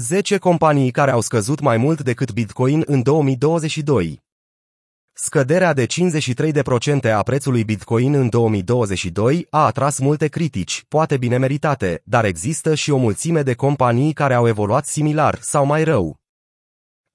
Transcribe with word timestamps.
10 0.00 0.38
companii 0.38 0.90
care 0.90 1.10
au 1.10 1.20
scăzut 1.20 1.60
mai 1.60 1.76
mult 1.76 2.00
decât 2.00 2.32
Bitcoin 2.32 2.82
în 2.86 3.02
2022. 3.02 4.22
Scăderea 5.12 5.72
de 5.72 5.86
53% 5.86 7.12
a 7.14 7.22
prețului 7.22 7.64
Bitcoin 7.64 8.14
în 8.14 8.28
2022 8.28 9.46
a 9.50 9.64
atras 9.64 9.98
multe 9.98 10.28
critici, 10.28 10.84
poate 10.88 11.16
bine 11.16 11.36
meritate, 11.36 12.02
dar 12.04 12.24
există 12.24 12.74
și 12.74 12.90
o 12.90 12.96
mulțime 12.96 13.42
de 13.42 13.54
companii 13.54 14.12
care 14.12 14.34
au 14.34 14.48
evoluat 14.48 14.86
similar 14.86 15.38
sau 15.40 15.66
mai 15.66 15.84
rău. 15.84 16.25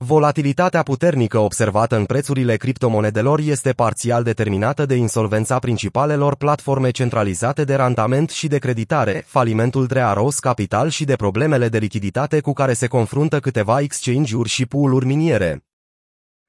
Volatilitatea 0.03 0.83
puternică 0.83 1.37
observată 1.37 1.95
în 1.95 2.05
prețurile 2.05 2.55
criptomonedelor 2.55 3.39
este 3.39 3.71
parțial 3.71 4.23
determinată 4.23 4.85
de 4.85 4.95
insolvența 4.95 5.59
principalelor 5.59 6.35
platforme 6.35 6.89
centralizate 6.89 7.63
de 7.63 7.75
randament 7.75 8.29
și 8.29 8.47
de 8.47 8.57
creditare, 8.57 9.23
falimentul 9.27 9.85
Drearos 9.85 10.39
Capital 10.39 10.89
și 10.89 11.05
de 11.05 11.15
problemele 11.15 11.69
de 11.69 11.77
lichiditate 11.77 12.39
cu 12.39 12.53
care 12.53 12.73
se 12.73 12.87
confruntă 12.87 13.39
câteva 13.39 13.79
exchange-uri 13.79 14.49
și 14.49 14.65
pool-uri 14.65 15.05
miniere. 15.05 15.63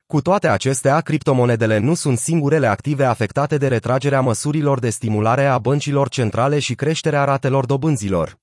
Cu 0.06 0.20
toate 0.20 0.48
acestea, 0.48 1.00
criptomonedele 1.00 1.78
nu 1.78 1.94
sunt 1.94 2.18
singurele 2.18 2.66
active 2.66 3.04
afectate 3.04 3.56
de 3.56 3.68
retragerea 3.68 4.20
măsurilor 4.20 4.78
de 4.78 4.90
stimulare 4.90 5.44
a 5.44 5.58
băncilor 5.58 6.08
centrale 6.08 6.58
și 6.58 6.74
creșterea 6.74 7.24
ratelor 7.24 7.66
dobânzilor. 7.66 8.41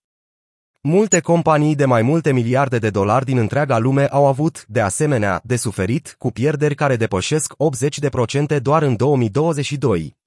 Multe 0.81 1.19
companii 1.19 1.75
de 1.75 1.85
mai 1.85 2.01
multe 2.01 2.31
miliarde 2.31 2.77
de 2.77 2.89
dolari 2.89 3.25
din 3.25 3.37
întreaga 3.37 3.77
lume 3.77 4.07
au 4.07 4.27
avut, 4.27 4.65
de 4.67 4.81
asemenea, 4.81 5.41
de 5.43 5.55
suferit, 5.55 6.15
cu 6.17 6.31
pierderi 6.31 6.75
care 6.75 6.95
depășesc 6.95 7.53
80% 8.55 8.61
doar 8.61 8.81
în 8.81 8.95
2022. 8.95 10.17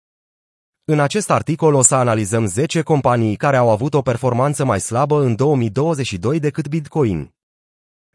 În 0.84 1.01
acest 1.01 1.30
articol 1.30 1.75
o 1.75 1.83
să 1.83 1.95
analizăm 1.95 2.47
10 2.47 2.83
companii 2.83 3.37
care 3.37 3.56
au 3.56 3.70
avut 3.70 3.95
o 3.95 4.02
performanță 4.02 4.65
mai 4.65 4.80
slabă 4.80 5.23
în 5.23 5.34
2022 5.34 6.41
decât 6.41 6.69
Bitcoin. 6.69 7.34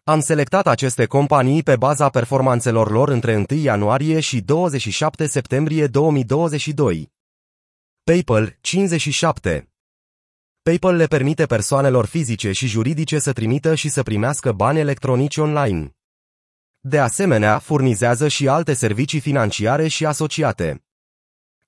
Am 0.03 0.19
selectat 0.19 0.67
aceste 0.67 1.05
companii 1.05 1.63
pe 1.63 1.75
baza 1.75 2.09
performanțelor 2.09 2.91
lor 2.91 3.09
între 3.09 3.45
1 3.49 3.59
ianuarie 3.59 4.19
și 4.19 4.41
27 4.41 5.25
septembrie 5.27 5.87
2022. 5.87 7.11
PayPal 8.03 8.57
57 8.61 9.69
PayPal 10.67 10.95
le 10.95 11.05
permite 11.05 11.45
persoanelor 11.45 12.05
fizice 12.05 12.51
și 12.51 12.67
juridice 12.67 13.19
să 13.19 13.33
trimită 13.33 13.75
și 13.75 13.89
să 13.89 14.03
primească 14.03 14.51
bani 14.51 14.79
electronici 14.79 15.37
online. 15.37 15.95
De 16.79 16.99
asemenea, 16.99 17.59
furnizează 17.59 18.27
și 18.27 18.47
alte 18.47 18.73
servicii 18.73 19.19
financiare 19.19 19.87
și 19.87 20.05
asociate. 20.05 20.85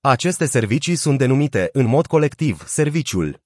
Aceste 0.00 0.46
servicii 0.46 0.94
sunt 0.94 1.18
denumite, 1.18 1.68
în 1.72 1.86
mod 1.86 2.06
colectiv, 2.06 2.66
serviciul. 2.66 3.42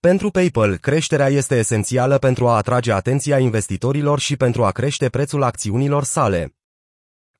Pentru 0.00 0.30
PayPal, 0.30 0.76
creșterea 0.76 1.28
este 1.28 1.56
esențială 1.56 2.18
pentru 2.18 2.48
a 2.48 2.56
atrage 2.56 2.92
atenția 2.92 3.38
investitorilor 3.38 4.18
și 4.18 4.36
pentru 4.36 4.64
a 4.64 4.70
crește 4.70 5.08
prețul 5.08 5.42
acțiunilor 5.42 6.04
sale. 6.04 6.54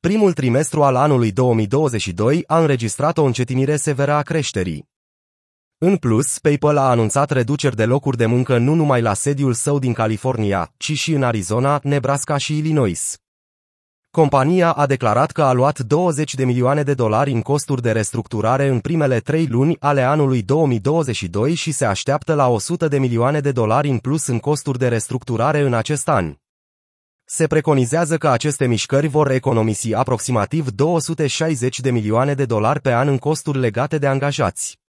Primul 0.01 0.33
trimestru 0.33 0.83
al 0.83 0.97
anului 0.97 1.33
2022 1.33 2.45
a 2.47 2.61
înregistrat 2.61 3.19
o 3.19 3.25
încetinire 3.25 3.77
severă 3.77 4.13
a 4.13 4.23
creșterii. 4.23 4.95
În 5.79 5.97
plus, 5.97 6.39
PayPal 6.39 6.77
a 6.77 6.89
anunțat 6.91 7.31
reduceri 7.31 7.77
de 7.77 7.85
locuri 7.85 8.17
de 8.17 8.27
muncă 8.27 8.59
nu 8.59 8.75
numai 8.75 9.01
la 9.01 9.15
sediul 9.15 9.53
său 9.53 9.79
din 9.79 9.93
California, 9.93 10.73
ci 10.77 10.93
și 10.93 11.13
în 11.13 11.23
Arizona, 11.23 11.81
Nebraska 11.83 12.37
și 12.37 12.57
Illinois. 12.57 13.17
Compania 14.11 14.73
a 14.73 14.87
declarat 14.87 15.31
că 15.31 15.43
a 15.43 15.53
luat 15.53 15.79
20 15.79 16.35
de 16.35 16.45
milioane 16.45 16.83
de 16.83 16.95
dolari 16.95 17.31
în 17.31 17.43
costuri 17.43 17.83
de 17.83 17.93
restructurare 17.93 18.67
în 18.67 18.81
primele 18.81 19.21
trei 19.21 19.47
luni 19.47 19.77
ale 19.79 20.03
anului 20.03 20.43
2022 20.43 21.55
și 21.55 21.73
se 21.73 21.85
așteaptă 21.85 22.35
la 22.35 22.49
100 22.49 22.89
de 22.89 22.99
milioane 22.99 23.41
de 23.41 23.53
dolari 23.53 23.89
în 23.89 23.99
plus 23.99 24.27
în 24.27 24.39
costuri 24.39 24.79
de 24.79 24.89
restructurare 24.89 25.61
în 25.61 25.75
acest 25.75 26.09
an. 26.09 26.35
Se 27.25 27.47
preconizează 27.47 28.17
că 28.17 28.29
aceste 28.29 28.67
mișcări 28.67 29.07
vor 29.07 29.31
economisi 29.31 29.95
aproximativ 29.95 30.71
260 30.71 31.81
de 31.81 31.91
milioane 31.91 32.35
de 32.35 32.45
dolari 32.45 32.81
pe 32.81 32.93
an 32.93 33.09
în 33.09 33.19
costuri 33.19 33.59
legate 33.59 33.99
de 33.99 34.07
angajați. 34.07 34.85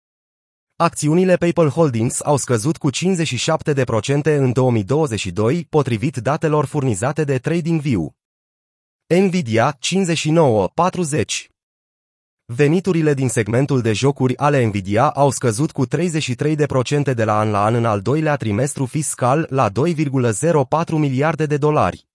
Acțiunile 0.76 1.36
PayPal 1.36 1.68
Holdings 1.68 2.20
au 2.22 2.36
scăzut 2.36 2.76
cu 2.76 2.90
57% 2.90 2.96
în 4.22 4.52
2022, 4.52 5.66
potrivit 5.70 6.16
datelor 6.16 6.64
furnizate 6.64 7.24
de 7.24 7.38
TradingView. 7.38 8.14
Nvidia 9.06 9.78
59-40 9.78 9.78
Veniturile 12.44 13.14
din 13.14 13.28
segmentul 13.28 13.80
de 13.80 13.92
jocuri 13.92 14.36
ale 14.36 14.64
Nvidia 14.64 15.10
au 15.10 15.30
scăzut 15.30 15.72
cu 15.72 15.86
33% 15.86 17.14
de 17.14 17.24
la 17.24 17.38
an 17.38 17.50
la 17.50 17.64
an 17.64 17.74
în 17.74 17.84
al 17.84 18.00
doilea 18.00 18.36
trimestru 18.36 18.86
fiscal 18.86 19.46
la 19.50 19.70
2,04 19.70 20.88
miliarde 20.88 21.46
de 21.46 21.56
dolari. 21.56 22.06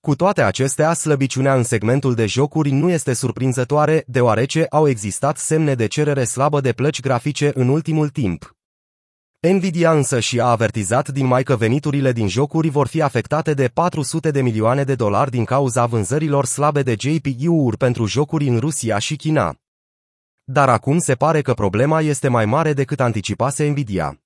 Cu 0.00 0.16
toate 0.16 0.42
acestea, 0.42 0.92
slăbiciunea 0.92 1.54
în 1.54 1.62
segmentul 1.62 2.14
de 2.14 2.26
jocuri 2.26 2.70
nu 2.70 2.90
este 2.90 3.12
surprinzătoare, 3.12 4.04
deoarece 4.06 4.66
au 4.70 4.88
existat 4.88 5.38
semne 5.38 5.74
de 5.74 5.86
cerere 5.86 6.24
slabă 6.24 6.60
de 6.60 6.72
plăci 6.72 7.00
grafice 7.00 7.50
în 7.54 7.68
ultimul 7.68 8.08
timp. 8.08 8.56
Nvidia 9.40 9.92
însă 9.92 10.20
și 10.20 10.40
a 10.40 10.44
avertizat 10.44 11.08
din 11.08 11.26
mai 11.26 11.42
că 11.42 11.56
veniturile 11.56 12.12
din 12.12 12.28
jocuri 12.28 12.68
vor 12.68 12.86
fi 12.86 13.02
afectate 13.02 13.54
de 13.54 13.68
400 13.68 14.30
de 14.30 14.42
milioane 14.42 14.84
de 14.84 14.94
dolari 14.94 15.30
din 15.30 15.44
cauza 15.44 15.86
vânzărilor 15.86 16.44
slabe 16.44 16.82
de 16.82 16.96
GPU-uri 16.96 17.76
pentru 17.76 18.06
jocuri 18.06 18.48
în 18.48 18.58
Rusia 18.58 18.98
și 18.98 19.16
China. 19.16 19.54
Dar 20.44 20.68
acum 20.68 20.98
se 20.98 21.14
pare 21.14 21.42
că 21.42 21.54
problema 21.54 22.00
este 22.00 22.28
mai 22.28 22.46
mare 22.46 22.72
decât 22.72 23.00
anticipase 23.00 23.68
Nvidia. 23.68 24.20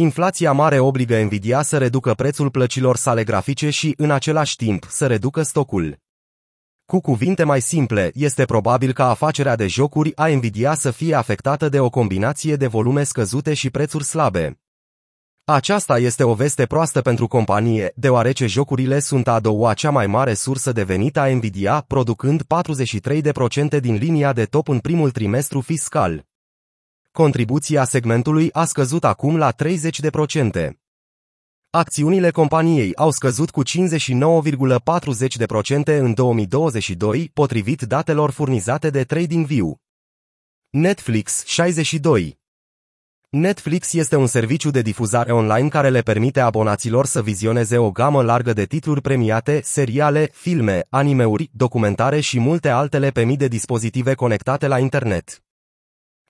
Inflația 0.00 0.52
mare 0.52 0.78
obligă 0.78 1.22
Nvidia 1.22 1.62
să 1.62 1.78
reducă 1.78 2.14
prețul 2.14 2.50
plăcilor 2.50 2.96
sale 2.96 3.24
grafice 3.24 3.70
și, 3.70 3.94
în 3.96 4.10
același 4.10 4.56
timp, 4.56 4.86
să 4.88 5.06
reducă 5.06 5.42
stocul. 5.42 5.96
Cu 6.84 7.00
cuvinte 7.00 7.44
mai 7.44 7.60
simple, 7.60 8.10
este 8.14 8.44
probabil 8.44 8.92
ca 8.92 9.08
afacerea 9.08 9.56
de 9.56 9.66
jocuri 9.66 10.16
a 10.16 10.26
Nvidia 10.26 10.74
să 10.74 10.90
fie 10.90 11.14
afectată 11.14 11.68
de 11.68 11.80
o 11.80 11.90
combinație 11.90 12.56
de 12.56 12.66
volume 12.66 13.02
scăzute 13.02 13.54
și 13.54 13.70
prețuri 13.70 14.04
slabe. 14.04 14.60
Aceasta 15.44 15.98
este 15.98 16.24
o 16.24 16.34
veste 16.34 16.66
proastă 16.66 17.00
pentru 17.00 17.26
companie, 17.26 17.92
deoarece 17.94 18.46
jocurile 18.46 18.98
sunt 18.98 19.28
a 19.28 19.40
doua 19.40 19.74
cea 19.74 19.90
mai 19.90 20.06
mare 20.06 20.34
sursă 20.34 20.72
de 20.72 20.82
venit 20.82 21.16
a 21.16 21.26
Nvidia, 21.26 21.84
producând 21.86 22.42
43% 23.76 23.80
din 23.80 23.94
linia 23.94 24.32
de 24.32 24.44
top 24.44 24.68
în 24.68 24.78
primul 24.78 25.10
trimestru 25.10 25.60
fiscal. 25.60 26.28
Contribuția 27.12 27.84
segmentului 27.84 28.52
a 28.52 28.64
scăzut 28.64 29.04
acum 29.04 29.36
la 29.36 29.52
30%. 29.52 30.70
Acțiunile 31.70 32.30
companiei 32.30 32.94
au 32.94 33.10
scăzut 33.10 33.50
cu 33.50 33.62
59,40% 33.64 33.68
în 35.84 36.14
2022, 36.14 37.30
potrivit 37.34 37.82
datelor 37.82 38.30
furnizate 38.30 38.90
de 38.90 39.04
TradingView. 39.04 39.80
Netflix 40.70 41.44
62 41.44 42.38
Netflix 43.28 43.92
este 43.92 44.16
un 44.16 44.26
serviciu 44.26 44.70
de 44.70 44.82
difuzare 44.82 45.32
online 45.32 45.68
care 45.68 45.88
le 45.88 46.00
permite 46.00 46.40
abonaților 46.40 47.06
să 47.06 47.22
vizioneze 47.22 47.78
o 47.78 47.90
gamă 47.90 48.22
largă 48.22 48.52
de 48.52 48.64
titluri 48.64 49.00
premiate, 49.00 49.60
seriale, 49.64 50.30
filme, 50.32 50.86
animeuri, 50.88 51.50
documentare 51.52 52.20
și 52.20 52.38
multe 52.38 52.68
altele 52.68 53.10
pe 53.10 53.24
mii 53.24 53.36
de 53.36 53.48
dispozitive 53.48 54.14
conectate 54.14 54.66
la 54.66 54.78
internet. 54.78 55.42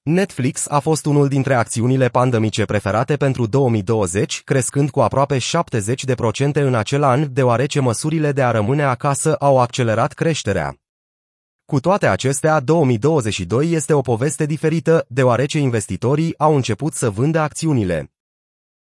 Netflix 0.03 0.67
a 0.69 0.79
fost 0.79 1.07
unul 1.07 1.29
dintre 1.29 1.55
acțiunile 1.55 2.09
pandemice 2.09 2.65
preferate 2.65 3.17
pentru 3.17 3.47
2020, 3.47 4.43
crescând 4.45 4.91
cu 4.91 5.01
aproape 5.01 5.39
70% 5.39 5.43
în 6.53 6.75
acel 6.75 7.03
an, 7.03 7.33
deoarece 7.33 7.81
măsurile 7.81 8.33
de 8.33 8.43
a 8.43 8.51
rămâne 8.51 8.83
acasă 8.83 9.35
au 9.35 9.59
accelerat 9.59 10.13
creșterea. 10.13 10.75
Cu 11.65 11.81
toate 11.81 12.07
acestea, 12.07 12.61
2022 12.61 13.73
este 13.73 13.93
o 13.93 14.01
poveste 14.01 14.47
diferită, 14.47 15.05
deoarece 15.09 15.59
investitorii 15.59 16.39
au 16.39 16.55
început 16.55 16.93
să 16.93 17.11
vândă 17.11 17.39
acțiunile. 17.39 18.13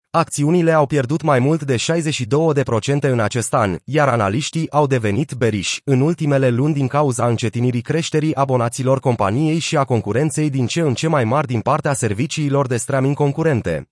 Acțiunile 0.09 0.71
au 0.71 0.85
pierdut 0.85 1.21
mai 1.21 1.39
mult 1.39 1.63
de 1.63 1.75
62% 1.75 2.99
în 2.99 3.19
acest 3.19 3.53
an, 3.53 3.77
iar 3.83 4.07
analiștii 4.07 4.71
au 4.71 4.87
devenit 4.87 5.33
beriși 5.33 5.81
în 5.83 6.01
ultimele 6.01 6.49
luni 6.49 6.73
din 6.73 6.87
cauza 6.87 7.27
încetinirii 7.27 7.81
creșterii 7.81 8.35
abonaților 8.35 8.99
companiei 8.99 9.59
și 9.59 9.77
a 9.77 9.83
concurenței 9.83 10.49
din 10.49 10.67
ce 10.67 10.81
în 10.81 10.93
ce 10.93 11.07
mai 11.07 11.23
mari 11.23 11.47
din 11.47 11.61
partea 11.61 11.93
serviciilor 11.93 12.67
de 12.67 12.77
streaming 12.77 13.15
concurente. 13.15 13.89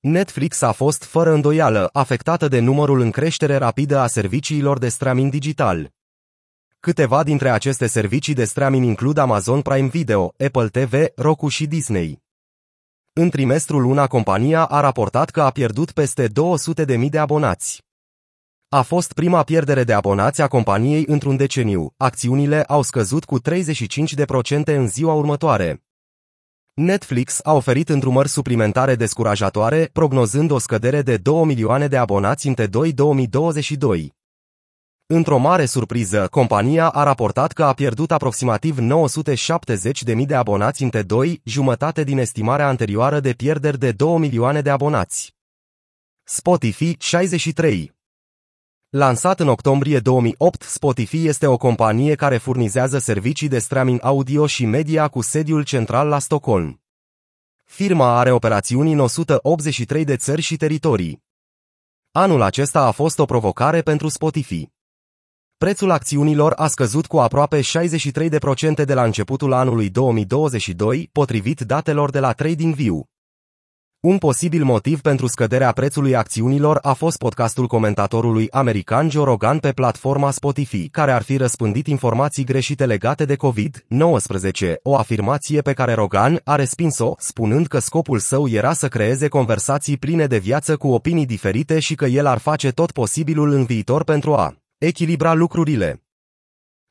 Netflix 0.00 0.62
a 0.62 0.72
fost, 0.72 1.04
fără 1.04 1.32
îndoială, 1.32 1.88
afectată 1.92 2.48
de 2.48 2.60
numărul 2.60 3.00
în 3.00 3.10
creștere 3.10 3.56
rapidă 3.56 3.98
a 3.98 4.06
serviciilor 4.06 4.78
de 4.78 4.88
streaming 4.88 5.30
digital. 5.30 5.90
Câteva 6.80 7.22
dintre 7.22 7.50
aceste 7.50 7.86
servicii 7.86 8.34
de 8.34 8.44
streaming 8.44 8.84
includ 8.84 9.18
Amazon 9.18 9.60
Prime 9.60 9.88
Video, 9.88 10.34
Apple 10.46 10.68
TV, 10.68 10.94
Roku 11.16 11.48
și 11.48 11.66
Disney. 11.66 12.26
În 13.20 13.30
trimestrul 13.30 13.82
luna 13.82 14.06
compania 14.06 14.64
a 14.64 14.80
raportat 14.80 15.30
că 15.30 15.42
a 15.42 15.50
pierdut 15.50 15.92
peste 15.92 16.28
200.000 16.28 17.08
de 17.08 17.18
abonați. 17.18 17.82
A 18.68 18.82
fost 18.82 19.12
prima 19.12 19.42
pierdere 19.42 19.84
de 19.84 19.92
abonați 19.92 20.42
a 20.42 20.48
companiei 20.48 21.04
într-un 21.06 21.36
deceniu. 21.36 21.92
Acțiunile 21.96 22.62
au 22.62 22.82
scăzut 22.82 23.24
cu 23.24 23.40
35% 23.40 23.44
în 24.64 24.88
ziua 24.88 25.12
următoare. 25.12 25.82
Netflix 26.74 27.40
a 27.42 27.52
oferit 27.52 27.88
îndrumări 27.88 28.28
suplimentare 28.28 28.94
descurajatoare, 28.94 29.90
prognozând 29.92 30.50
o 30.50 30.58
scădere 30.58 31.02
de 31.02 31.16
2 31.16 31.44
milioane 31.44 31.86
de 31.86 31.96
abonați 31.96 32.46
în 32.46 32.54
T2 32.54 32.94
2022. 32.94 34.17
Într-o 35.10 35.38
mare 35.38 35.64
surpriză, 35.64 36.28
compania 36.30 36.88
a 36.88 37.02
raportat 37.02 37.52
că 37.52 37.64
a 37.64 37.72
pierdut 37.72 38.10
aproximativ 38.10 38.78
970.000 38.78 40.26
de 40.26 40.34
abonați 40.34 40.82
în 40.82 40.90
T2, 40.96 41.42
jumătate 41.42 42.04
din 42.04 42.18
estimarea 42.18 42.68
anterioară 42.68 43.20
de 43.20 43.32
pierderi 43.32 43.78
de 43.78 43.92
2 43.92 44.18
milioane 44.18 44.60
de 44.60 44.70
abonați. 44.70 45.34
Spotify 46.24 46.96
63 46.98 47.96
Lansat 48.88 49.40
în 49.40 49.48
octombrie 49.48 49.98
2008, 49.98 50.62
Spotify 50.62 51.26
este 51.26 51.46
o 51.46 51.56
companie 51.56 52.14
care 52.14 52.36
furnizează 52.36 52.98
servicii 52.98 53.48
de 53.48 53.58
streaming 53.58 54.04
audio 54.04 54.46
și 54.46 54.64
media 54.64 55.08
cu 55.08 55.20
sediul 55.20 55.64
central 55.64 56.08
la 56.08 56.18
Stockholm. 56.18 56.82
Firma 57.64 58.18
are 58.18 58.30
operațiuni 58.30 58.92
în 58.92 58.98
183 58.98 60.04
de 60.04 60.16
țări 60.16 60.40
și 60.40 60.56
teritorii. 60.56 61.22
Anul 62.12 62.42
acesta 62.42 62.80
a 62.80 62.90
fost 62.90 63.18
o 63.18 63.24
provocare 63.24 63.82
pentru 63.82 64.08
Spotify. 64.08 64.76
Prețul 65.58 65.90
acțiunilor 65.90 66.52
a 66.56 66.66
scăzut 66.66 67.06
cu 67.06 67.18
aproape 67.18 67.60
63% 67.60 68.84
de 68.84 68.94
la 68.94 69.04
începutul 69.04 69.52
anului 69.52 69.90
2022, 69.90 71.08
potrivit 71.12 71.60
datelor 71.60 72.10
de 72.10 72.18
la 72.18 72.32
TradingView. 72.32 73.06
Un 74.00 74.18
posibil 74.18 74.64
motiv 74.64 75.00
pentru 75.00 75.26
scăderea 75.26 75.72
prețului 75.72 76.16
acțiunilor 76.16 76.78
a 76.82 76.92
fost 76.92 77.18
podcastul 77.18 77.66
comentatorului 77.66 78.50
american 78.50 79.10
Joe 79.10 79.24
Rogan 79.24 79.58
pe 79.58 79.72
platforma 79.72 80.30
Spotify, 80.30 80.88
care 80.88 81.12
ar 81.12 81.22
fi 81.22 81.36
răspândit 81.36 81.86
informații 81.86 82.44
greșite 82.44 82.86
legate 82.86 83.24
de 83.24 83.36
COVID-19, 83.36 84.74
o 84.82 84.96
afirmație 84.96 85.60
pe 85.60 85.72
care 85.72 85.92
Rogan 85.92 86.40
a 86.44 86.54
respins-o, 86.54 87.14
spunând 87.18 87.66
că 87.66 87.78
scopul 87.78 88.18
său 88.18 88.48
era 88.48 88.72
să 88.72 88.88
creeze 88.88 89.28
conversații 89.28 89.96
pline 89.96 90.26
de 90.26 90.38
viață 90.38 90.76
cu 90.76 90.88
opinii 90.88 91.26
diferite 91.26 91.78
și 91.78 91.94
că 91.94 92.04
el 92.04 92.26
ar 92.26 92.38
face 92.38 92.70
tot 92.70 92.90
posibilul 92.90 93.52
în 93.52 93.64
viitor 93.64 94.04
pentru 94.04 94.34
a 94.34 94.56
echilibra 94.78 95.34
lucrurile. 95.34 96.02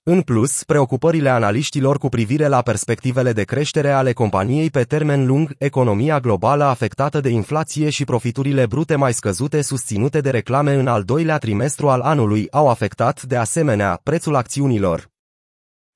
În 0.04 0.22
plus, 0.22 0.64
preocupările 0.64 1.30
analiștilor 1.30 1.98
cu 1.98 2.10
privire 2.10 2.48
la 2.48 2.62
perspectivele 2.62 3.34
de 3.34 3.44
creștere 3.44 3.92
ale 3.92 4.14
companiei 4.14 4.70
pe 4.70 4.84
termen 4.84 5.26
lung, 5.26 5.56
economia 5.58 6.20
globală 6.20 6.64
afectată 6.64 7.20
de 7.20 7.30
inflație 7.30 7.90
și 7.90 8.04
profiturile 8.04 8.66
brute 8.66 8.96
mai 8.96 9.14
scăzute 9.14 9.62
susținute 9.62 10.22
de 10.22 10.30
reclame 10.30 10.74
în 10.74 10.88
al 10.88 11.04
doilea 11.04 11.38
trimestru 11.38 11.90
al 11.90 12.02
anului 12.02 12.48
au 12.52 12.70
afectat, 12.70 13.24
de 13.24 13.36
asemenea, 13.36 14.00
prețul 14.04 14.36
acțiunilor. 14.36 15.10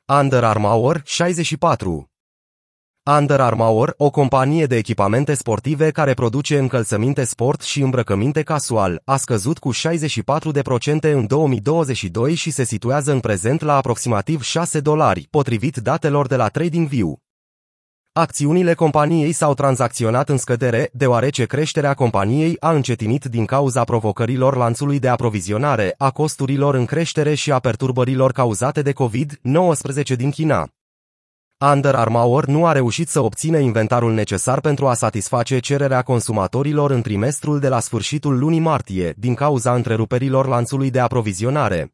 Under 0.05 0.43
Armour 0.43 1.01
64 1.05 2.10
Under 3.05 3.39
Armour, 3.39 3.93
o 3.97 4.09
companie 4.09 4.65
de 4.65 4.75
echipamente 4.75 5.33
sportive 5.33 5.91
care 5.91 6.13
produce 6.13 6.57
încălțăminte 6.57 7.23
sport 7.23 7.61
și 7.61 7.81
îmbrăcăminte 7.81 8.41
casual, 8.41 9.01
a 9.05 9.17
scăzut 9.17 9.57
cu 9.57 9.71
64% 9.73 9.77
în 11.01 11.27
2022 11.27 12.33
și 12.33 12.51
se 12.51 12.63
situează 12.63 13.11
în 13.11 13.19
prezent 13.19 13.61
la 13.61 13.75
aproximativ 13.75 14.41
6 14.41 14.79
dolari, 14.79 15.27
potrivit 15.29 15.77
datelor 15.77 16.27
de 16.27 16.35
la 16.35 16.47
TradingView. 16.47 17.19
Acțiunile 18.13 18.73
companiei 18.73 19.31
s-au 19.31 19.53
tranzacționat 19.53 20.29
în 20.29 20.37
scădere, 20.37 20.89
deoarece 20.93 21.45
creșterea 21.45 21.93
companiei 21.93 22.57
a 22.59 22.71
încetinit 22.71 23.25
din 23.25 23.45
cauza 23.45 23.83
provocărilor 23.83 24.55
lanțului 24.55 24.99
de 24.99 25.07
aprovizionare, 25.07 25.95
a 25.97 26.11
costurilor 26.11 26.75
în 26.75 26.85
creștere 26.85 27.33
și 27.33 27.51
a 27.51 27.59
perturbărilor 27.59 28.31
cauzate 28.31 28.81
de 28.81 28.93
COVID-19 28.93 30.15
din 30.15 30.29
China. 30.29 30.69
Under 31.63 31.95
Armour 31.95 32.45
nu 32.45 32.65
a 32.65 32.71
reușit 32.71 33.09
să 33.09 33.19
obțină 33.19 33.57
inventarul 33.57 34.13
necesar 34.13 34.59
pentru 34.59 34.87
a 34.87 34.93
satisface 34.93 35.59
cererea 35.59 36.01
consumatorilor 36.01 36.91
în 36.91 37.01
trimestrul 37.01 37.59
de 37.59 37.67
la 37.67 37.79
sfârșitul 37.79 38.39
lunii 38.39 38.59
martie, 38.59 39.13
din 39.17 39.33
cauza 39.33 39.75
întreruperilor 39.75 40.47
lanțului 40.47 40.89
de 40.89 40.99
aprovizionare. 40.99 41.93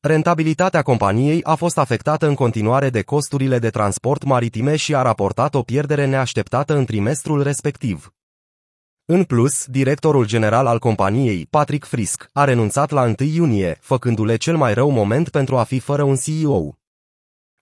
Rentabilitatea 0.00 0.82
companiei 0.82 1.42
a 1.42 1.54
fost 1.54 1.78
afectată 1.78 2.26
în 2.26 2.34
continuare 2.34 2.90
de 2.90 3.02
costurile 3.02 3.58
de 3.58 3.70
transport 3.70 4.24
maritime 4.24 4.76
și 4.76 4.94
a 4.94 5.02
raportat 5.02 5.54
o 5.54 5.62
pierdere 5.62 6.06
neașteptată 6.06 6.76
în 6.76 6.84
trimestrul 6.84 7.42
respectiv. 7.42 8.14
În 9.04 9.24
plus, 9.24 9.64
directorul 9.66 10.26
general 10.26 10.66
al 10.66 10.78
companiei, 10.78 11.46
Patrick 11.50 11.86
Frisk, 11.86 12.28
a 12.32 12.44
renunțat 12.44 12.90
la 12.90 13.02
1 13.02 13.14
iunie, 13.18 13.78
făcându-le 13.80 14.36
cel 14.36 14.56
mai 14.56 14.74
rău 14.74 14.90
moment 14.90 15.28
pentru 15.28 15.56
a 15.56 15.62
fi 15.62 15.78
fără 15.78 16.02
un 16.02 16.16
CEO. 16.16 16.74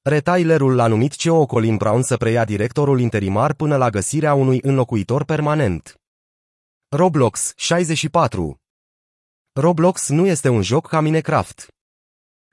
Retailerul 0.05 0.75
l-a 0.75 0.87
numit 0.87 1.15
CEO 1.15 1.47
Colin 1.47 1.77
Brown 1.77 2.03
să 2.03 2.17
preia 2.17 2.45
directorul 2.45 3.01
interimar 3.01 3.55
până 3.55 3.77
la 3.77 3.91
găsirea 3.91 4.35
unui 4.35 4.61
înlocuitor 4.63 5.25
permanent. 5.25 6.01
Roblox 6.89 7.53
64 7.57 8.61
Roblox 9.53 10.09
nu 10.09 10.27
este 10.27 10.49
un 10.49 10.63
joc 10.63 10.89
ca 10.89 11.01
Minecraft. 11.01 11.67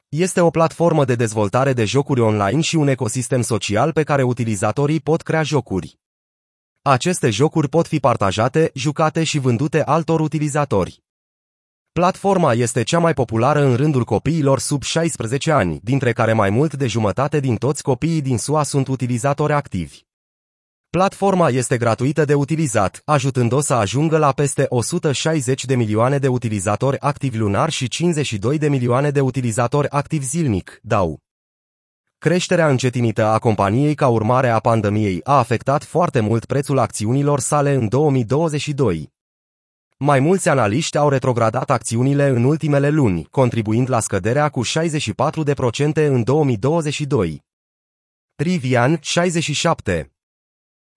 Este 0.09 0.41
o 0.41 0.49
platformă 0.49 1.05
de 1.05 1.15
dezvoltare 1.15 1.73
de 1.73 1.85
jocuri 1.85 2.21
online 2.21 2.61
și 2.61 2.75
un 2.75 2.87
ecosistem 2.87 3.41
social 3.41 3.91
pe 3.91 4.03
care 4.03 4.23
utilizatorii 4.23 4.99
pot 4.99 5.21
crea 5.21 5.43
jocuri. 5.43 5.99
Aceste 6.81 7.29
jocuri 7.29 7.69
pot 7.69 7.87
fi 7.87 7.99
partajate, 7.99 8.71
jucate 8.73 9.23
și 9.23 9.39
vândute 9.39 9.83
altor 9.83 10.19
utilizatori. 10.19 11.03
Platforma 11.99 12.53
este 12.53 12.83
cea 12.83 12.99
mai 12.99 13.13
populară 13.13 13.63
în 13.63 13.75
rândul 13.75 14.03
copiilor 14.03 14.59
sub 14.59 14.83
16 14.83 15.51
ani, 15.51 15.79
dintre 15.83 16.11
care 16.11 16.33
mai 16.33 16.49
mult 16.49 16.73
de 16.73 16.87
jumătate 16.87 17.39
din 17.39 17.55
toți 17.55 17.83
copiii 17.83 18.21
din 18.21 18.37
SUA 18.37 18.63
sunt 18.63 18.87
utilizatori 18.87 19.53
activi. 19.53 19.99
Platforma 20.89 21.49
este 21.49 21.77
gratuită 21.77 22.25
de 22.25 22.33
utilizat, 22.33 23.01
ajutând-o 23.05 23.61
să 23.61 23.73
ajungă 23.73 24.17
la 24.17 24.31
peste 24.31 24.65
160 24.69 25.65
de 25.65 25.75
milioane 25.75 26.17
de 26.17 26.27
utilizatori 26.27 26.99
activi 26.99 27.37
lunar 27.37 27.69
și 27.69 27.87
52 27.87 28.57
de 28.57 28.69
milioane 28.69 29.09
de 29.09 29.19
utilizatori 29.19 29.89
activi 29.89 30.25
zilnic, 30.25 30.79
DAU. 30.83 31.19
Creșterea 32.17 32.69
încetinită 32.69 33.25
a 33.25 33.39
companiei 33.39 33.95
ca 33.95 34.07
urmare 34.07 34.49
a 34.49 34.59
pandemiei 34.59 35.19
a 35.23 35.37
afectat 35.37 35.83
foarte 35.83 36.19
mult 36.19 36.45
prețul 36.45 36.77
acțiunilor 36.77 37.39
sale 37.39 37.73
în 37.73 37.87
2022. 37.87 39.17
Mai 40.01 40.19
mulți 40.19 40.49
analiști 40.49 40.97
au 40.97 41.09
retrogradat 41.09 41.69
acțiunile 41.69 42.27
în 42.27 42.43
ultimele 42.43 42.89
luni, 42.89 43.27
contribuind 43.31 43.89
la 43.89 43.99
scăderea 43.99 44.49
cu 44.49 44.65
64% 44.65 44.69
în 45.93 46.23
2022. 46.23 47.43
Rivian 48.35 48.97
67 49.01 50.11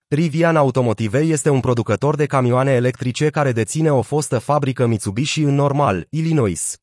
Rivian 0.08 0.56
Automotive 0.56 1.18
este 1.18 1.50
un 1.50 1.60
producător 1.60 2.16
de 2.16 2.26
camioane 2.26 2.72
electrice 2.72 3.30
care 3.30 3.52
deține 3.52 3.92
o 3.92 4.02
fostă 4.02 4.38
fabrică 4.38 4.86
Mitsubishi 4.86 5.40
în 5.40 5.54
Normal, 5.54 6.06
Illinois. 6.10 6.76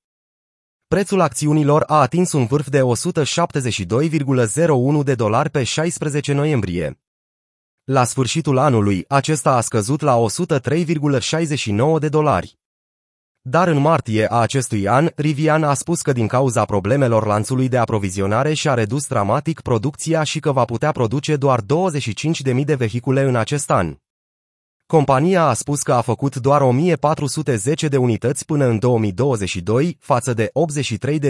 Prețul 0.87 1.19
acțiunilor 1.19 1.83
a 1.87 2.01
atins 2.01 2.31
un 2.31 2.45
vârf 2.45 2.69
de 2.69 2.81
172,01 2.81 5.03
de 5.03 5.15
dolari 5.15 5.49
pe 5.49 5.63
16 5.63 6.33
noiembrie. 6.33 6.99
La 7.91 8.03
sfârșitul 8.03 8.57
anului, 8.57 9.05
acesta 9.07 9.55
a 9.55 9.61
scăzut 9.61 10.01
la 10.01 10.17
103,69 10.17 11.99
de 11.99 12.09
dolari. 12.09 12.57
Dar 13.41 13.67
în 13.67 13.77
martie 13.77 14.27
a 14.31 14.35
acestui 14.35 14.87
an, 14.87 15.09
Rivian 15.15 15.63
a 15.63 15.73
spus 15.73 16.01
că 16.01 16.11
din 16.11 16.27
cauza 16.27 16.65
problemelor 16.65 17.25
lanțului 17.25 17.67
de 17.67 17.77
aprovizionare 17.77 18.53
și-a 18.53 18.73
redus 18.73 19.07
dramatic 19.07 19.61
producția 19.61 20.23
și 20.23 20.39
că 20.39 20.51
va 20.51 20.65
putea 20.65 20.91
produce 20.91 21.35
doar 21.35 21.61
25.000 21.61 22.63
de 22.65 22.75
vehicule 22.75 23.21
în 23.21 23.35
acest 23.35 23.71
an. 23.71 23.95
Compania 24.85 25.43
a 25.43 25.53
spus 25.53 25.81
că 25.81 25.93
a 25.93 26.01
făcut 26.01 26.35
doar 26.35 26.61
1410 26.61 27.87
de 27.87 27.97
unități 27.97 28.45
până 28.45 28.65
în 28.65 28.79
2022, 28.79 29.97
față 29.99 30.33
de 30.33 30.51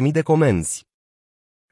83.000 0.02 0.12
de 0.12 0.22
comenzi. 0.22 0.89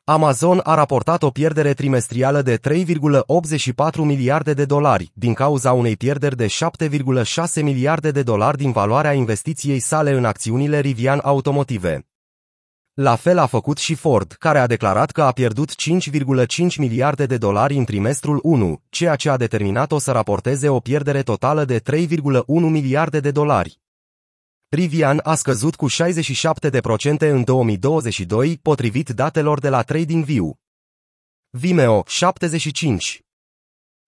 Amazon 0.09 0.59
a 0.63 0.73
raportat 0.73 1.23
o 1.23 1.29
pierdere 1.29 1.73
trimestrială 1.73 2.41
de 2.41 2.57
3,84 2.57 3.95
miliarde 3.95 4.53
de 4.53 4.65
dolari, 4.65 5.11
din 5.13 5.33
cauza 5.33 5.71
unei 5.71 5.97
pierderi 5.97 6.35
de 6.35 6.45
7,6 6.45 7.61
miliarde 7.61 8.11
de 8.11 8.23
dolari 8.23 8.57
din 8.57 8.71
valoarea 8.71 9.13
investiției 9.13 9.79
sale 9.79 10.11
în 10.11 10.25
acțiunile 10.25 10.79
Rivian 10.79 11.19
Automotive. 11.23 12.07
La 12.93 13.15
fel 13.15 13.37
a 13.37 13.45
făcut 13.45 13.77
și 13.77 13.95
Ford, 13.95 14.35
care 14.39 14.59
a 14.59 14.67
declarat 14.67 15.11
că 15.11 15.21
a 15.21 15.31
pierdut 15.31 15.71
5,5 15.71 16.75
miliarde 16.77 17.25
de 17.25 17.37
dolari 17.37 17.77
în 17.77 17.85
trimestrul 17.85 18.39
1, 18.43 18.81
ceea 18.89 19.15
ce 19.15 19.29
a 19.29 19.37
determinat-o 19.37 19.97
să 19.99 20.11
raporteze 20.11 20.69
o 20.69 20.79
pierdere 20.79 21.21
totală 21.21 21.65
de 21.65 21.79
3,1 21.79 22.45
miliarde 22.47 23.19
de 23.19 23.31
dolari. 23.31 23.79
Rivian 24.69 25.19
a 25.24 25.36
scăzut 25.36 25.75
cu 25.75 25.88
67% 25.89 27.17
în 27.19 27.43
2022, 27.43 28.59
potrivit 28.62 29.09
datelor 29.09 29.59
de 29.59 29.69
la 29.69 29.81
TradingView. 29.81 30.57
Vimeo 31.50 32.03
75 32.07 33.21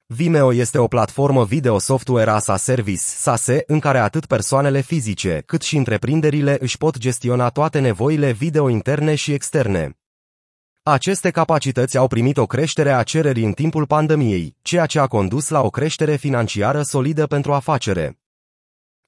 Vimeo 0.05 0.53
este 0.53 0.77
o 0.77 0.87
platformă 0.87 1.45
video 1.45 1.77
software 1.77 2.29
as 2.29 2.47
a 2.47 2.57
service, 2.57 3.01
SASE, 3.01 3.63
în 3.67 3.79
care 3.79 3.97
atât 3.97 4.25
persoanele 4.25 4.81
fizice, 4.81 5.43
cât 5.45 5.61
și 5.61 5.77
întreprinderile 5.77 6.57
își 6.59 6.77
pot 6.77 6.97
gestiona 6.97 7.49
toate 7.49 7.79
nevoile 7.79 8.31
video 8.31 8.69
interne 8.69 9.15
și 9.15 9.33
externe. 9.33 9.97
Aceste 10.83 11.29
capacități 11.29 11.97
au 11.97 12.07
primit 12.07 12.37
o 12.37 12.45
creștere 12.45 12.91
a 12.91 13.03
cererii 13.03 13.45
în 13.45 13.53
timpul 13.53 13.85
pandemiei, 13.85 14.55
ceea 14.61 14.85
ce 14.85 14.99
a 14.99 15.07
condus 15.07 15.49
la 15.49 15.61
o 15.61 15.69
creștere 15.69 16.15
financiară 16.15 16.81
solidă 16.81 17.27
pentru 17.27 17.53
afacere. 17.53 18.19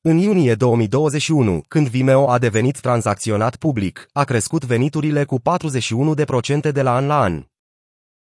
În 0.04 0.18
iunie 0.18 0.56
2021, 0.56 1.64
când 1.68 1.88
Vimeo 1.88 2.30
a 2.30 2.38
devenit 2.38 2.80
tranzacționat 2.80 3.56
public, 3.56 4.08
a 4.12 4.24
crescut 4.24 4.66
veniturile 4.66 5.24
cu 5.24 5.40
41% 5.40 6.72
de 6.72 6.82
la 6.82 6.96
an 6.96 7.06
la 7.06 7.20
an. 7.20 7.44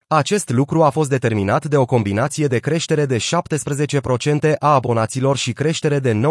Acest 0.07 0.49
lucru 0.49 0.83
a 0.83 0.89
fost 0.89 1.09
determinat 1.09 1.65
de 1.65 1.77
o 1.77 1.85
combinație 1.85 2.47
de 2.47 2.59
creștere 2.59 3.05
de 3.05 3.17
17% 3.17 4.55
a 4.59 4.73
abonaților 4.73 5.37
și 5.37 5.53
creștere 5.53 5.99
de 5.99 6.21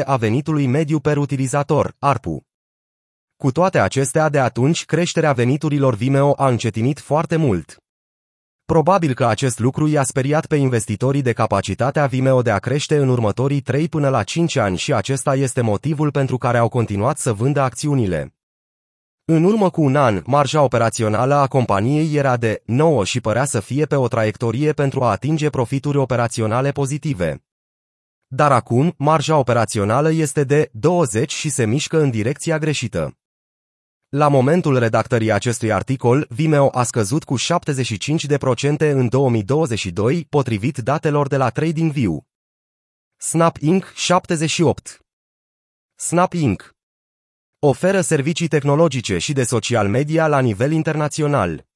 19% 0.00 0.04
a 0.04 0.16
venitului 0.16 0.66
mediu 0.66 1.00
per 1.00 1.16
utilizator, 1.16 1.94
ARPU. 1.98 2.42
Cu 3.36 3.52
toate 3.52 3.78
acestea, 3.78 4.28
de 4.28 4.38
atunci, 4.38 4.84
creșterea 4.84 5.32
veniturilor 5.32 5.94
Vimeo 5.94 6.34
a 6.36 6.48
încetinit 6.48 7.00
foarte 7.00 7.36
mult. 7.36 7.76
Probabil 8.70 9.14
că 9.14 9.26
acest 9.26 9.58
lucru 9.58 9.86
i-a 9.86 10.02
speriat 10.02 10.46
pe 10.46 10.56
investitorii 10.56 11.22
de 11.22 11.32
capacitatea 11.32 12.06
Vimeo 12.06 12.42
de 12.42 12.50
a 12.50 12.58
crește 12.58 12.96
în 12.96 13.08
următorii 13.08 13.60
3 13.60 13.88
până 13.88 14.08
la 14.08 14.22
5 14.22 14.56
ani 14.56 14.76
și 14.76 14.92
acesta 14.94 15.34
este 15.34 15.60
motivul 15.60 16.10
pentru 16.10 16.38
care 16.38 16.58
au 16.58 16.68
continuat 16.68 17.18
să 17.18 17.32
vândă 17.32 17.60
acțiunile. 17.60 18.34
În 19.24 19.44
urmă 19.44 19.70
cu 19.70 19.82
un 19.82 19.96
an, 19.96 20.22
marja 20.26 20.62
operațională 20.62 21.34
a 21.34 21.46
companiei 21.46 22.14
era 22.14 22.36
de 22.36 22.62
9 22.64 23.04
și 23.04 23.20
părea 23.20 23.44
să 23.44 23.60
fie 23.60 23.86
pe 23.86 23.94
o 23.94 24.08
traiectorie 24.08 24.72
pentru 24.72 25.02
a 25.02 25.10
atinge 25.10 25.50
profituri 25.50 25.96
operaționale 25.96 26.70
pozitive. 26.70 27.44
Dar 28.26 28.52
acum, 28.52 28.94
marja 28.96 29.36
operațională 29.36 30.12
este 30.12 30.44
de 30.44 30.70
20 30.72 31.32
și 31.32 31.48
se 31.48 31.66
mișcă 31.66 32.00
în 32.00 32.10
direcția 32.10 32.58
greșită. 32.58 33.14
La 34.16 34.28
momentul 34.28 34.78
redactării 34.78 35.32
acestui 35.32 35.72
articol, 35.72 36.26
Vimeo 36.28 36.70
a 36.72 36.82
scăzut 36.82 37.24
cu 37.24 37.34
75% 37.38 37.42
în 38.78 39.08
2022, 39.08 40.26
potrivit 40.30 40.78
datelor 40.78 41.28
de 41.28 41.36
la 41.36 41.50
TradingView. 41.50 42.24
Snap 43.16 43.56
Inc. 43.56 43.92
78 43.94 45.00
Snap 45.94 46.32
Inc. 46.32 46.74
Oferă 47.58 48.00
servicii 48.00 48.48
tehnologice 48.48 49.18
și 49.18 49.32
de 49.32 49.44
social 49.44 49.88
media 49.88 50.26
la 50.26 50.40
nivel 50.40 50.72
internațional. 50.72 51.69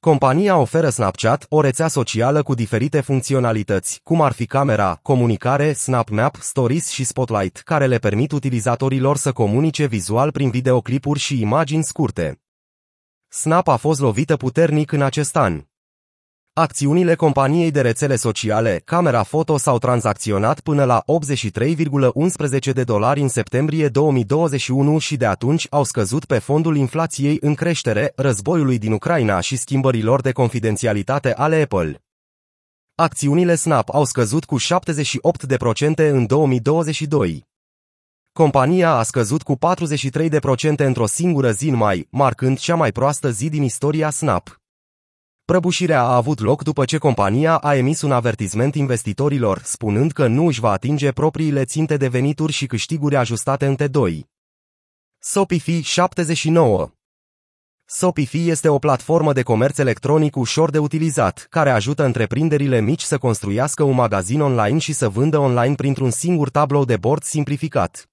Compania 0.00 0.56
oferă 0.56 0.88
Snapchat, 0.88 1.46
o 1.48 1.60
rețea 1.60 1.88
socială 1.88 2.42
cu 2.42 2.54
diferite 2.54 3.00
funcționalități, 3.00 4.00
cum 4.02 4.20
ar 4.20 4.32
fi 4.32 4.46
camera, 4.46 4.98
comunicare, 5.02 5.72
SnapMap, 5.72 6.36
Stories 6.40 6.88
și 6.88 7.04
Spotlight, 7.04 7.56
care 7.56 7.86
le 7.86 7.98
permit 7.98 8.32
utilizatorilor 8.32 9.16
să 9.16 9.32
comunice 9.32 9.86
vizual 9.86 10.30
prin 10.30 10.50
videoclipuri 10.50 11.18
și 11.18 11.40
imagini 11.40 11.84
scurte. 11.84 12.40
Snap 13.28 13.68
a 13.68 13.76
fost 13.76 14.00
lovită 14.00 14.36
puternic 14.36 14.92
în 14.92 15.02
acest 15.02 15.36
an. 15.36 15.62
Acțiunile 16.58 17.14
companiei 17.14 17.70
de 17.70 17.80
rețele 17.80 18.16
sociale, 18.16 18.82
Camera 18.84 19.22
Foto 19.22 19.56
s-au 19.56 19.78
tranzacționat 19.78 20.60
până 20.60 20.84
la 20.84 21.02
83,11 21.06 22.72
de 22.72 22.84
dolari 22.84 23.20
în 23.20 23.28
septembrie 23.28 23.88
2021 23.88 24.98
și 24.98 25.16
de 25.16 25.26
atunci 25.26 25.66
au 25.70 25.84
scăzut 25.84 26.24
pe 26.24 26.38
fondul 26.38 26.76
inflației 26.76 27.38
în 27.40 27.54
creștere, 27.54 28.12
războiului 28.16 28.78
din 28.78 28.92
Ucraina 28.92 29.40
și 29.40 29.56
schimbărilor 29.56 30.20
de 30.20 30.32
confidențialitate 30.32 31.34
ale 31.34 31.62
Apple. 31.62 32.02
Acțiunile 32.94 33.54
Snap 33.54 33.94
au 33.94 34.04
scăzut 34.04 34.44
cu 34.44 34.56
78% 34.60 36.10
în 36.10 36.26
2022. 36.26 37.46
Compania 38.32 38.92
a 38.92 39.02
scăzut 39.02 39.42
cu 39.42 39.56
43% 39.56 40.76
într-o 40.76 41.06
singură 41.06 41.50
zi 41.50 41.68
în 41.68 41.76
mai, 41.76 42.06
marcând 42.10 42.58
cea 42.58 42.74
mai 42.74 42.92
proastă 42.92 43.30
zi 43.30 43.48
din 43.48 43.62
istoria 43.62 44.10
Snap. 44.10 44.60
Prăbușirea 45.50 46.02
a 46.02 46.14
avut 46.14 46.40
loc 46.40 46.62
după 46.62 46.84
ce 46.84 46.98
compania 46.98 47.56
a 47.56 47.76
emis 47.76 48.02
un 48.02 48.12
avertisment 48.12 48.74
investitorilor, 48.74 49.60
spunând 49.64 50.12
că 50.12 50.26
nu 50.26 50.46
își 50.46 50.60
va 50.60 50.70
atinge 50.70 51.12
propriile 51.12 51.64
ținte 51.64 51.96
de 51.96 52.08
venituri 52.08 52.52
și 52.52 52.66
câștiguri 52.66 53.16
ajustate 53.16 53.66
în 53.66 53.76
T2. 53.76 54.20
Sopifi 55.18 55.80
79 55.80 56.90
Sopifi 57.84 58.48
este 58.48 58.68
o 58.68 58.78
platformă 58.78 59.32
de 59.32 59.42
comerț 59.42 59.78
electronic 59.78 60.36
ușor 60.36 60.70
de 60.70 60.78
utilizat, 60.78 61.46
care 61.50 61.70
ajută 61.70 62.04
întreprinderile 62.04 62.80
mici 62.80 63.02
să 63.02 63.18
construiască 63.18 63.82
un 63.82 63.94
magazin 63.94 64.40
online 64.40 64.78
și 64.78 64.92
să 64.92 65.08
vândă 65.08 65.38
online 65.38 65.74
printr-un 65.74 66.10
singur 66.10 66.50
tablou 66.50 66.84
de 66.84 66.96
bord 66.96 67.22
simplificat. 67.22 68.08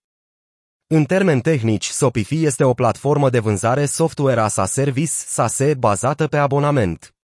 În 0.87 1.03
termeni 1.03 1.41
tehnici, 1.41 1.87
Sopifi 1.87 2.45
este 2.45 2.63
o 2.63 2.73
platformă 2.73 3.29
de 3.29 3.39
vânzare 3.39 3.85
software 3.85 4.39
as 4.39 4.57
a 4.57 4.65
service, 4.65 5.11
SaaS, 5.11 5.59
bazată 5.77 6.27
pe 6.27 6.37
abonament. 6.37 7.14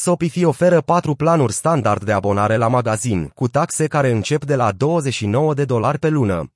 Sopifi 0.00 0.44
oferă 0.44 0.80
patru 0.80 1.14
planuri 1.14 1.52
standard 1.52 2.04
de 2.04 2.12
abonare 2.12 2.56
la 2.56 2.68
magazin, 2.68 3.30
cu 3.34 3.48
taxe 3.48 3.86
care 3.86 4.10
încep 4.10 4.44
de 4.44 4.54
la 4.54 4.72
29 4.72 5.54
de 5.54 5.64
dolari 5.64 5.98
pe 5.98 6.08
lună. 6.08 6.52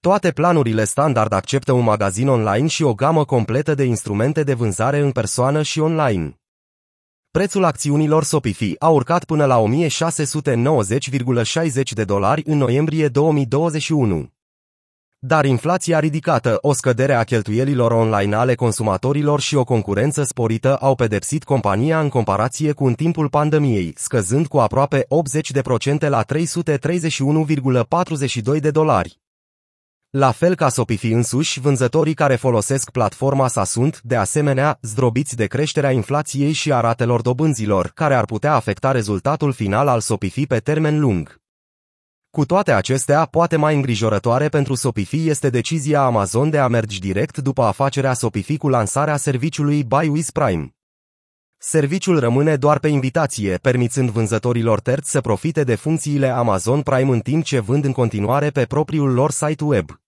Toate 0.00 0.30
planurile 0.30 0.84
standard 0.84 1.32
acceptă 1.32 1.72
un 1.72 1.84
magazin 1.84 2.28
online 2.28 2.66
și 2.66 2.82
o 2.82 2.94
gamă 2.94 3.24
completă 3.24 3.74
de 3.74 3.84
instrumente 3.84 4.42
de 4.42 4.54
vânzare 4.54 4.98
în 4.98 5.10
persoană 5.10 5.62
și 5.62 5.80
online. 5.80 6.40
Prețul 7.30 7.64
acțiunilor 7.64 8.24
Sopifi 8.24 8.74
a 8.78 8.88
urcat 8.88 9.24
până 9.24 9.44
la 9.44 9.62
1690,60 9.62 9.66
de 11.94 12.04
dolari 12.04 12.42
în 12.46 12.56
noiembrie 12.56 13.08
2021. 13.08 14.37
Dar 15.20 15.44
inflația 15.44 15.98
ridicată, 15.98 16.58
o 16.60 16.72
scădere 16.72 17.14
a 17.14 17.24
cheltuielilor 17.24 17.92
online 17.92 18.34
ale 18.34 18.54
consumatorilor 18.54 19.40
și 19.40 19.54
o 19.54 19.64
concurență 19.64 20.22
sporită 20.22 20.76
au 20.76 20.94
pedepsit 20.94 21.44
compania 21.44 22.00
în 22.00 22.08
comparație 22.08 22.72
cu 22.72 22.86
în 22.86 22.94
timpul 22.94 23.28
pandemiei, 23.28 23.92
scăzând 23.96 24.46
cu 24.46 24.58
aproape 24.58 25.06
80% 26.04 26.08
la 26.08 26.24
331,42 26.24 28.60
de 28.60 28.70
dolari. 28.70 29.20
La 30.10 30.30
fel 30.30 30.54
ca 30.54 30.68
Sopifi 30.68 31.12
însuși, 31.12 31.60
vânzătorii 31.60 32.14
care 32.14 32.36
folosesc 32.36 32.90
platforma 32.90 33.48
sa 33.48 33.64
sunt, 33.64 34.00
de 34.02 34.16
asemenea, 34.16 34.78
zdrobiți 34.82 35.36
de 35.36 35.46
creșterea 35.46 35.90
inflației 35.90 36.52
și 36.52 36.72
a 36.72 36.80
ratelor 36.80 37.20
dobânzilor, 37.20 37.90
care 37.94 38.14
ar 38.14 38.24
putea 38.24 38.54
afecta 38.54 38.90
rezultatul 38.90 39.52
final 39.52 39.88
al 39.88 40.00
Sopifi 40.00 40.46
pe 40.46 40.58
termen 40.58 41.00
lung. 41.00 41.40
Cu 42.30 42.44
toate 42.44 42.72
acestea, 42.72 43.24
poate 43.24 43.56
mai 43.56 43.74
îngrijorătoare 43.74 44.48
pentru 44.48 44.74
Sopifi 44.74 45.28
este 45.28 45.50
decizia 45.50 46.02
Amazon 46.02 46.50
de 46.50 46.58
a 46.58 46.66
merge 46.66 46.98
direct 46.98 47.38
după 47.38 47.62
afacerea 47.62 48.12
Sopifi 48.12 48.56
cu 48.56 48.68
lansarea 48.68 49.16
serviciului 49.16 49.84
Buy 49.84 50.08
with 50.08 50.28
Prime. 50.32 50.74
Serviciul 51.58 52.18
rămâne 52.18 52.56
doar 52.56 52.78
pe 52.78 52.88
invitație, 52.88 53.56
permițând 53.56 54.10
vânzătorilor 54.10 54.80
terți 54.80 55.10
să 55.10 55.20
profite 55.20 55.64
de 55.64 55.74
funcțiile 55.74 56.28
Amazon 56.28 56.82
Prime 56.82 57.12
în 57.12 57.20
timp 57.20 57.44
ce 57.44 57.58
vând 57.58 57.84
în 57.84 57.92
continuare 57.92 58.50
pe 58.50 58.64
propriul 58.64 59.12
lor 59.12 59.30
site 59.30 59.64
web. 59.64 60.00